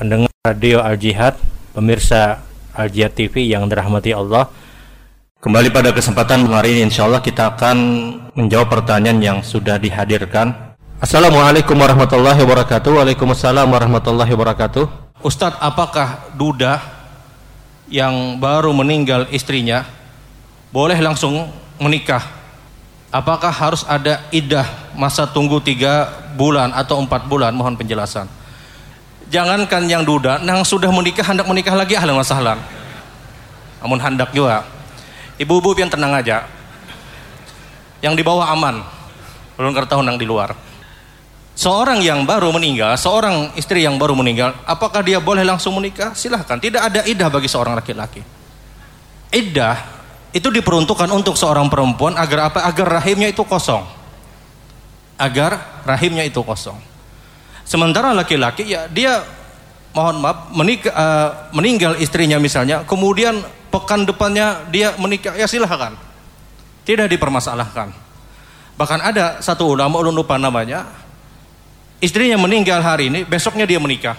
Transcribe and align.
Radio 0.00 0.80
Al 0.80 0.96
Jihad, 0.96 1.36
pemirsa 1.76 2.40
Al 2.72 2.88
Jihad 2.88 3.12
TV 3.12 3.52
yang 3.52 3.68
dirahmati 3.68 4.16
Allah. 4.16 4.48
Kembali 5.44 5.68
pada 5.68 5.92
kesempatan 5.92 6.48
hari 6.48 6.72
ini 6.72 6.88
insya 6.88 7.04
Allah 7.04 7.20
kita 7.20 7.52
akan 7.52 7.76
menjawab 8.32 8.72
pertanyaan 8.72 9.20
yang 9.20 9.38
sudah 9.44 9.76
dihadirkan. 9.76 10.72
Assalamualaikum 11.04 11.76
warahmatullahi 11.76 12.40
wabarakatuh. 12.40 12.96
Waalaikumsalam 12.96 13.68
warahmatullahi 13.68 14.32
wabarakatuh. 14.32 14.88
Ustadz, 15.20 15.60
apakah 15.60 16.32
duda 16.32 16.80
yang 17.92 18.40
baru 18.40 18.72
meninggal 18.72 19.28
istrinya 19.28 19.84
boleh 20.72 20.96
langsung 20.96 21.52
menikah? 21.76 22.24
Apakah 23.12 23.52
harus 23.52 23.84
ada 23.84 24.24
idah 24.32 24.64
masa 24.96 25.28
tunggu 25.28 25.60
tiga 25.60 26.08
bulan 26.40 26.72
atau 26.72 27.04
empat 27.04 27.28
bulan? 27.28 27.52
Mohon 27.52 27.76
penjelasan. 27.76 28.39
Jangankan 29.30 29.86
yang 29.86 30.02
duda, 30.02 30.42
yang 30.42 30.66
sudah 30.66 30.90
menikah 30.90 31.22
hendak 31.22 31.46
menikah 31.46 31.78
lagi 31.78 31.94
ahlan 31.94 32.18
masalah. 32.18 32.58
Namun 33.78 34.02
hendak 34.02 34.34
juga. 34.34 34.66
Ibu-ibu 35.38 35.72
yang 35.78 35.88
tenang 35.88 36.12
aja. 36.18 36.44
Yang 38.02 38.20
di 38.20 38.22
bawah 38.26 38.50
aman. 38.50 38.82
Belum 39.54 39.70
tahu 39.86 40.02
nang 40.02 40.18
di 40.18 40.26
luar. 40.26 40.50
Seorang 41.54 42.02
yang 42.02 42.26
baru 42.26 42.50
meninggal, 42.50 42.96
seorang 42.96 43.54
istri 43.54 43.84
yang 43.84 44.00
baru 44.00 44.16
meninggal, 44.16 44.56
apakah 44.64 45.04
dia 45.04 45.20
boleh 45.20 45.46
langsung 45.46 45.76
menikah? 45.78 46.10
Silahkan. 46.16 46.58
Tidak 46.58 46.80
ada 46.80 47.00
idah 47.06 47.28
bagi 47.30 47.46
seorang 47.46 47.78
laki-laki. 47.78 48.24
Idah 49.30 49.76
itu 50.34 50.50
diperuntukkan 50.50 51.06
untuk 51.12 51.38
seorang 51.38 51.70
perempuan 51.70 52.18
agar 52.18 52.50
apa? 52.50 52.66
Agar 52.66 52.98
rahimnya 52.98 53.30
itu 53.30 53.46
kosong. 53.46 53.86
Agar 55.20 55.84
rahimnya 55.86 56.26
itu 56.26 56.40
kosong. 56.42 56.89
Sementara 57.70 58.10
laki-laki 58.10 58.66
ya 58.66 58.90
dia 58.90 59.22
mohon 59.94 60.18
maaf 60.18 60.50
menikah, 60.50 60.90
uh, 60.90 61.30
meninggal 61.54 61.94
istrinya 62.02 62.34
misalnya, 62.42 62.82
kemudian 62.82 63.38
pekan 63.70 64.02
depannya 64.02 64.66
dia 64.74 64.90
menikah, 64.98 65.38
ya 65.38 65.46
silahkan. 65.46 65.94
Tidak 66.82 67.06
dipermasalahkan. 67.06 67.94
Bahkan 68.74 69.00
ada 69.06 69.38
satu 69.38 69.78
ulama 69.78 70.02
ulun 70.02 70.18
lupa 70.18 70.34
namanya, 70.34 70.82
istrinya 72.02 72.34
meninggal 72.42 72.82
hari 72.82 73.06
ini, 73.06 73.22
besoknya 73.22 73.70
dia 73.70 73.78
menikah. 73.78 74.18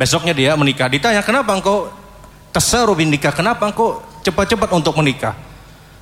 Besoknya 0.00 0.32
dia 0.32 0.56
menikah. 0.56 0.88
Ditanya 0.88 1.20
kenapa 1.20 1.52
engkau 1.52 1.92
tasarubin 2.48 3.12
nikah? 3.12 3.36
Kenapa 3.36 3.68
engkau 3.68 4.00
cepat-cepat 4.24 4.72
untuk 4.72 4.96
menikah? 4.96 5.36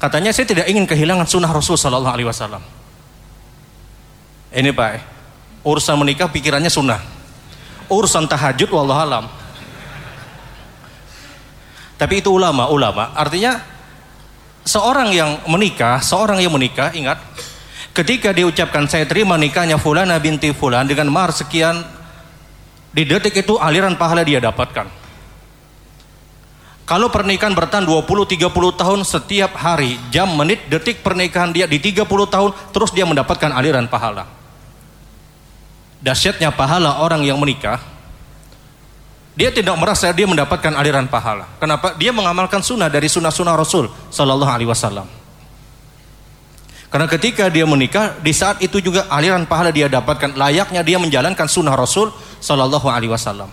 Katanya 0.00 0.32
saya 0.32 0.48
tidak 0.48 0.72
ingin 0.72 0.88
kehilangan 0.88 1.28
sunnah 1.28 1.52
Rasul 1.52 1.76
Wasallam. 1.76 2.64
Ini 4.48 4.72
pak, 4.72 5.17
urusan 5.64 5.96
menikah 5.98 6.30
pikirannya 6.30 6.70
sunnah. 6.70 7.00
Urusan 7.88 8.28
tahajud 8.28 8.68
wallahualam 8.68 9.38
tapi 11.98 12.22
itu 12.22 12.30
ulama 12.30 12.70
ulama. 12.70 13.10
Artinya 13.12 13.58
seorang 14.62 15.10
yang 15.10 15.42
menikah 15.50 15.98
seorang 15.98 16.38
yang 16.38 16.54
menikah 16.54 16.94
ingat 16.94 17.18
ketika 17.90 18.30
diucapkan 18.30 18.86
saya 18.86 19.04
terima 19.04 19.34
nikahnya 19.34 19.76
fulana 19.76 20.14
binti 20.22 20.54
fulan 20.54 20.86
dengan 20.86 21.10
mahar 21.10 21.34
sekian 21.34 21.82
di 22.94 23.02
detik 23.02 23.34
itu 23.42 23.58
aliran 23.58 23.98
pahala 23.98 24.22
dia 24.22 24.38
dapatkan. 24.38 25.10
Kalau 26.88 27.12
pernikahan 27.12 27.52
bertahan 27.52 27.84
20-30 27.84 28.48
tahun 28.80 29.04
setiap 29.04 29.52
hari, 29.60 30.00
jam, 30.08 30.24
menit, 30.32 30.72
detik 30.72 31.04
pernikahan 31.04 31.52
dia 31.52 31.68
di 31.68 31.76
30 31.76 32.08
tahun, 32.08 32.56
terus 32.72 32.96
dia 32.96 33.04
mendapatkan 33.04 33.52
aliran 33.52 33.84
pahala 33.92 34.37
dahsyatnya 36.02 36.54
pahala 36.54 37.02
orang 37.02 37.22
yang 37.26 37.38
menikah, 37.38 37.82
dia 39.38 39.54
tidak 39.54 39.78
merasa 39.78 40.10
dia 40.10 40.26
mendapatkan 40.26 40.74
aliran 40.74 41.06
pahala. 41.06 41.46
Kenapa? 41.62 41.94
Dia 41.94 42.10
mengamalkan 42.10 42.58
sunnah 42.58 42.90
dari 42.90 43.06
sunnah-sunnah 43.06 43.54
Rasul 43.54 43.86
Sallallahu 44.10 44.50
Alaihi 44.50 44.66
Wasallam. 44.66 45.06
Karena 46.88 47.06
ketika 47.06 47.46
dia 47.52 47.68
menikah, 47.68 48.16
di 48.18 48.32
saat 48.32 48.58
itu 48.64 48.80
juga 48.80 49.06
aliran 49.12 49.44
pahala 49.44 49.68
dia 49.70 49.86
dapatkan. 49.86 50.34
Layaknya 50.34 50.82
dia 50.82 50.98
menjalankan 50.98 51.46
sunnah 51.46 51.76
Rasul 51.76 52.10
Sallallahu 52.40 52.88
Alaihi 52.90 53.12
Wasallam. 53.12 53.52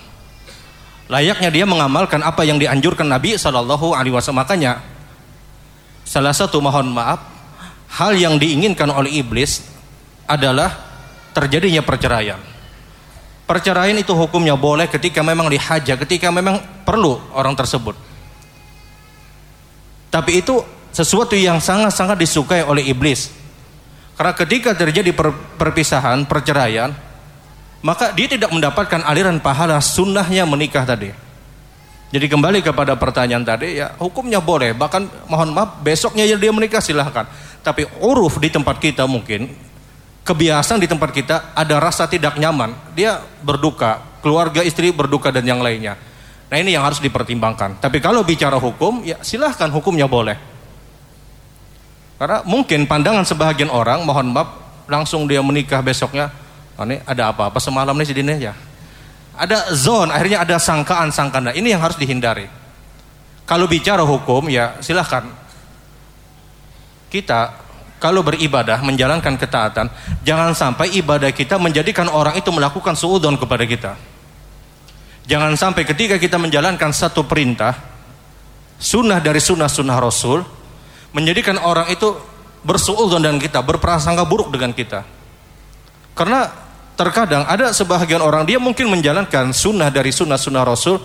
Layaknya 1.06 1.54
dia 1.54 1.66
mengamalkan 1.70 2.24
apa 2.26 2.42
yang 2.42 2.58
dianjurkan 2.58 3.06
Nabi 3.06 3.38
Sallallahu 3.38 3.94
Alaihi 3.94 4.16
Wasallam. 4.16 4.42
Makanya 4.42 4.82
salah 6.02 6.34
satu 6.34 6.58
mohon 6.66 6.90
maaf 6.90 7.22
hal 8.00 8.18
yang 8.18 8.42
diinginkan 8.42 8.90
oleh 8.90 9.22
iblis 9.22 9.62
adalah 10.26 10.85
terjadinya 11.36 11.84
perceraian. 11.84 12.40
Perceraian 13.46 13.94
itu 13.94 14.16
hukumnya 14.16 14.56
boleh 14.58 14.88
ketika 14.90 15.22
memang 15.22 15.52
dihaja, 15.52 16.00
ketika 16.00 16.32
memang 16.34 16.58
perlu 16.88 17.20
orang 17.36 17.54
tersebut. 17.54 17.94
Tapi 20.10 20.42
itu 20.42 20.64
sesuatu 20.96 21.36
yang 21.36 21.60
sangat-sangat 21.60 22.16
disukai 22.16 22.64
oleh 22.64 22.88
iblis. 22.88 23.30
Karena 24.16 24.32
ketika 24.32 24.72
terjadi 24.72 25.12
per 25.12 25.36
perpisahan, 25.60 26.24
perceraian, 26.24 26.96
maka 27.84 28.16
dia 28.16 28.32
tidak 28.32 28.50
mendapatkan 28.50 29.04
aliran 29.04 29.38
pahala 29.44 29.78
sunnahnya 29.84 30.48
menikah 30.48 30.88
tadi. 30.88 31.12
Jadi 32.16 32.26
kembali 32.32 32.64
kepada 32.64 32.96
pertanyaan 32.96 33.44
tadi, 33.44 33.84
ya 33.84 33.92
hukumnya 34.00 34.40
boleh. 34.40 34.72
Bahkan 34.72 35.28
mohon 35.28 35.52
maaf, 35.52 35.84
besoknya 35.84 36.24
dia 36.24 36.50
menikah 36.56 36.80
silahkan. 36.80 37.28
Tapi 37.60 37.84
uruf 38.00 38.40
di 38.40 38.48
tempat 38.48 38.80
kita 38.80 39.04
mungkin 39.04 39.52
kebiasaan 40.26 40.82
di 40.82 40.90
tempat 40.90 41.14
kita 41.14 41.54
ada 41.54 41.78
rasa 41.78 42.10
tidak 42.10 42.36
nyaman, 42.42 42.74
dia 42.98 43.22
berduka, 43.46 44.02
keluarga 44.26 44.66
istri 44.66 44.90
berduka 44.90 45.30
dan 45.30 45.46
yang 45.46 45.62
lainnya. 45.62 45.94
Nah 46.50 46.58
ini 46.58 46.74
yang 46.74 46.82
harus 46.82 46.98
dipertimbangkan. 46.98 47.78
Tapi 47.78 48.02
kalau 48.02 48.26
bicara 48.26 48.58
hukum, 48.58 49.06
ya 49.06 49.22
silahkan 49.22 49.70
hukumnya 49.70 50.10
boleh. 50.10 50.38
Karena 52.18 52.42
mungkin 52.42 52.90
pandangan 52.90 53.22
sebagian 53.22 53.70
orang, 53.70 54.02
mohon 54.02 54.34
maaf, 54.34 54.50
langsung 54.90 55.30
dia 55.30 55.46
menikah 55.46 55.86
besoknya, 55.86 56.34
oh, 56.80 56.86
ini 56.88 57.02
ada 57.06 57.30
apa-apa 57.30 57.62
semalam 57.62 57.94
nih 57.94 58.08
sedihnya 58.08 58.36
ya. 58.40 58.54
Ada 59.36 59.76
zone, 59.76 60.16
akhirnya 60.16 60.48
ada 60.48 60.56
sangkaan-sangkaan. 60.56 61.52
Nah, 61.52 61.56
ini 61.60 61.76
yang 61.76 61.84
harus 61.84 62.00
dihindari. 62.00 62.48
Kalau 63.44 63.68
bicara 63.68 64.02
hukum, 64.02 64.48
ya 64.48 64.80
silahkan. 64.80 65.28
Kita 67.12 67.65
kalau 67.98 68.22
beribadah 68.22 68.84
menjalankan 68.84 69.40
ketaatan 69.40 69.88
jangan 70.22 70.52
sampai 70.52 70.92
ibadah 71.00 71.32
kita 71.32 71.56
menjadikan 71.56 72.12
orang 72.12 72.36
itu 72.36 72.50
melakukan 72.52 72.94
suudon 72.94 73.40
kepada 73.40 73.64
kita. 73.64 73.94
Jangan 75.26 75.58
sampai 75.58 75.84
ketika 75.90 76.22
kita 76.22 76.38
menjalankan 76.38 76.94
satu 76.94 77.26
perintah 77.26 77.74
sunnah 78.78 79.18
dari 79.18 79.42
sunnah-sunnah 79.42 79.98
Rasul 79.98 80.46
menjadikan 81.16 81.58
orang 81.64 81.90
itu 81.90 82.14
bersuudon 82.62 83.22
dengan 83.22 83.40
kita 83.42 83.64
berprasangka 83.66 84.22
buruk 84.28 84.54
dengan 84.54 84.76
kita. 84.76 85.02
Karena 86.14 86.48
terkadang 86.96 87.44
ada 87.50 87.74
sebagian 87.76 88.22
orang 88.22 88.48
dia 88.48 88.62
mungkin 88.62 88.88
menjalankan 88.88 89.52
sunnah 89.52 89.90
dari 89.90 90.14
sunnah-sunnah 90.14 90.64
Rasul 90.64 90.98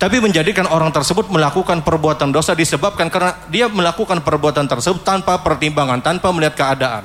tapi 0.00 0.16
menjadikan 0.16 0.64
orang 0.72 0.88
tersebut 0.88 1.28
melakukan 1.28 1.84
perbuatan 1.84 2.32
dosa 2.32 2.56
disebabkan 2.56 3.12
karena 3.12 3.36
dia 3.52 3.68
melakukan 3.68 4.24
perbuatan 4.24 4.64
tersebut 4.64 5.04
tanpa 5.04 5.44
pertimbangan, 5.44 6.00
tanpa 6.00 6.32
melihat 6.32 6.56
keadaan. 6.56 7.04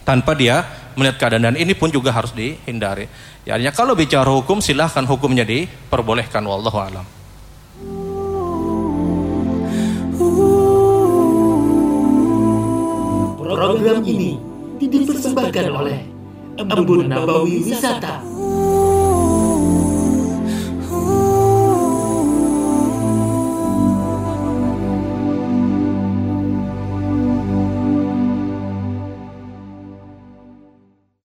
Tanpa 0.00 0.32
dia 0.32 0.64
melihat 0.96 1.20
keadaan 1.20 1.52
dan 1.52 1.56
ini 1.60 1.76
pun 1.76 1.92
juga 1.92 2.16
harus 2.16 2.32
dihindari. 2.32 3.04
Ya, 3.44 3.60
artinya 3.60 3.76
kalau 3.76 3.92
bicara 3.92 4.24
hukum 4.24 4.64
silahkan 4.64 5.04
hukumnya 5.04 5.44
diperbolehkan 5.44 6.40
wallahu 6.48 6.80
alam. 6.80 7.04
Program 13.36 14.00
ini 14.00 14.40
dipersembahkan 14.80 15.66
oleh 15.68 16.00
Embun 16.56 17.04
Nabawi 17.04 17.68
Wisata 17.68 18.24